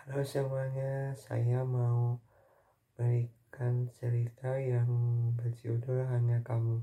Halo 0.00 0.24
semuanya, 0.24 1.12
saya 1.12 1.60
mau 1.60 2.16
berikan 2.96 3.84
cerita 3.92 4.56
yang 4.56 4.88
berjudul 5.36 6.08
Hanya 6.08 6.40
Kamu. 6.40 6.80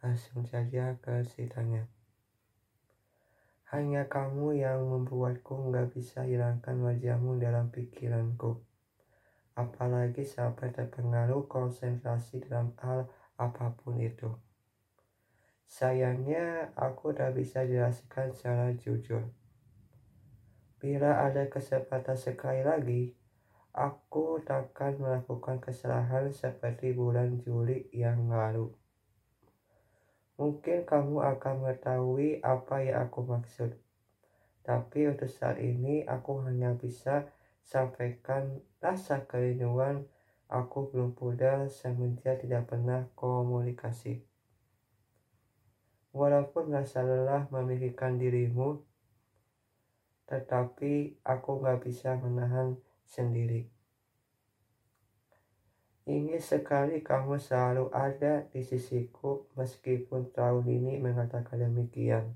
Langsung 0.00 0.40
saja 0.48 0.96
ke 0.96 1.20
ceritanya. 1.28 1.84
Hanya 3.68 4.08
kamu 4.08 4.56
yang 4.56 4.88
membuatku 4.88 5.68
nggak 5.68 6.00
bisa 6.00 6.24
hilangkan 6.24 6.80
wajahmu 6.80 7.36
dalam 7.36 7.68
pikiranku. 7.68 8.64
Apalagi 9.52 10.24
sampai 10.24 10.72
terpengaruh 10.72 11.44
konsentrasi 11.44 12.40
dalam 12.48 12.72
hal 12.80 13.04
apa 13.36 13.76
pun 13.76 14.00
itu. 14.00 14.32
Sayangnya 15.68 16.72
aku 16.72 17.12
tak 17.12 17.36
bisa 17.36 17.68
jelaskan 17.68 18.32
secara 18.32 18.72
jujur. 18.72 19.28
Bila 20.86 21.18
ada 21.18 21.50
kesempatan 21.50 22.14
sekali 22.14 22.62
lagi, 22.62 23.10
aku 23.74 24.38
takkan 24.46 24.94
melakukan 24.94 25.58
kesalahan 25.58 26.30
seperti 26.30 26.94
bulan 26.94 27.42
Juli 27.42 27.90
yang 27.90 28.30
lalu. 28.30 28.70
Mungkin 30.38 30.86
kamu 30.86 31.26
akan 31.26 31.54
mengetahui 31.66 32.38
apa 32.38 32.86
yang 32.86 33.02
aku 33.02 33.26
maksud. 33.26 33.74
Tapi 34.62 35.10
untuk 35.10 35.26
saat 35.26 35.58
ini 35.58 36.06
aku 36.06 36.38
hanya 36.46 36.78
bisa 36.78 37.34
sampaikan 37.66 38.62
rasa 38.78 39.26
kerinduan 39.26 40.06
aku 40.46 40.86
belum 40.94 41.18
pudar 41.18 41.66
semenjak 41.66 42.46
tidak 42.46 42.70
pernah 42.70 43.10
komunikasi. 43.18 44.22
Walaupun 46.14 46.70
rasa 46.70 47.02
lelah 47.02 47.50
memikirkan 47.50 48.22
dirimu, 48.22 48.86
tetapi 50.26 51.22
aku 51.22 51.62
gak 51.62 51.86
bisa 51.86 52.18
menahan 52.18 52.74
sendiri. 53.06 53.70
Ingin 56.06 56.38
sekali 56.38 57.02
kamu 57.02 57.38
selalu 57.38 57.90
ada 57.90 58.46
di 58.50 58.62
sisiku 58.62 59.50
meskipun 59.58 60.30
tahun 60.30 60.66
ini 60.70 61.02
mengatakan 61.02 61.66
demikian. 61.66 62.30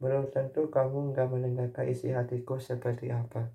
Belum 0.00 0.32
tentu 0.32 0.72
kamu 0.72 1.12
gak 1.12 1.28
mendengarkan 1.28 1.84
isi 1.88 2.16
hatiku 2.16 2.56
seperti 2.56 3.12
apa. 3.12 3.52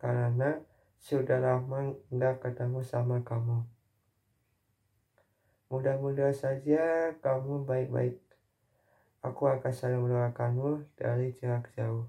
Karena 0.00 0.56
sudah 0.96 1.40
lama 1.44 1.92
gak 2.08 2.40
ketemu 2.40 2.80
sama 2.80 3.20
kamu. 3.20 3.64
Mudah-mudahan 5.68 6.32
saja 6.32 7.12
kamu 7.20 7.68
baik-baik 7.68 8.29
Aku 9.20 9.52
akan 9.52 9.68
selalu 9.68 10.08
mendoakanmu 10.08 10.96
dari 10.96 11.36
jarak 11.36 11.68
jauh. 11.76 12.08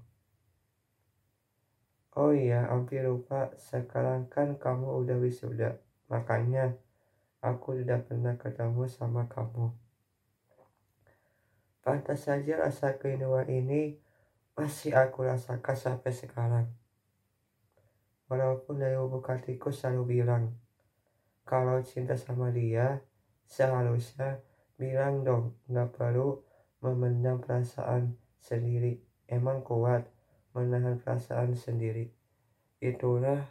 Oh 2.16 2.32
iya, 2.32 2.68
hampir 2.68 3.04
lupa. 3.04 3.52
Sekarang 3.56 4.28
kan 4.32 4.56
kamu 4.56 5.04
udah 5.04 5.16
wisuda. 5.20 5.80
Makanya 6.12 6.76
aku 7.44 7.76
tidak 7.80 8.08
pernah 8.08 8.36
ketemu 8.36 8.84
sama 8.88 9.28
kamu. 9.28 9.72
Pantas 11.82 12.28
saja 12.28 12.60
rasa 12.60 12.96
kerinduan 13.00 13.48
ini 13.48 13.96
masih 14.52 14.92
aku 14.96 15.24
rasakan 15.24 15.76
sampai 15.76 16.12
sekarang. 16.12 16.66
Walaupun 18.28 18.80
dari 18.80 18.96
lubuk 18.96 19.28
hatiku 19.28 19.68
selalu 19.68 20.20
bilang, 20.20 20.56
kalau 21.44 21.80
cinta 21.84 22.16
sama 22.16 22.48
dia, 22.48 23.04
seharusnya 23.44 24.40
bilang 24.80 25.20
dong, 25.26 25.58
nggak 25.68 25.90
perlu 25.92 26.40
memendam 26.82 27.38
perasaan 27.38 28.18
sendiri. 28.42 29.00
Emang 29.30 29.62
kuat 29.64 30.04
menahan 30.52 31.00
perasaan 31.00 31.56
sendiri. 31.56 32.12
Itulah 32.82 33.48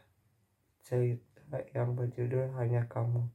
cerita 0.84 1.64
yang 1.74 1.98
berjudul 1.98 2.54
Hanya 2.60 2.86
Kamu. 2.86 3.32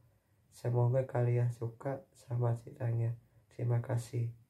Semoga 0.53 1.03
kalian 1.09 1.51
suka 1.51 2.05
sama 2.15 2.55
ceritanya. 2.55 3.17
Terima 3.51 3.81
kasih. 3.83 4.46